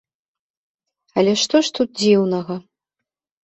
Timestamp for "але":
1.21-1.33